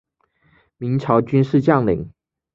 [0.77, 2.11] 明朝军事将领。